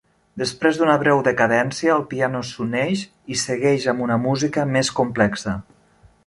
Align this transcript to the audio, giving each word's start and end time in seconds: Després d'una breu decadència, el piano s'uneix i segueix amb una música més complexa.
Després 0.41 0.77
d'una 0.79 0.93
breu 1.01 1.19
decadència, 1.27 1.91
el 1.97 2.05
piano 2.13 2.41
s'uneix 2.53 3.05
i 3.35 3.37
segueix 3.43 3.87
amb 3.95 4.07
una 4.07 4.19
música 4.25 4.65
més 4.73 4.91
complexa. 5.03 5.55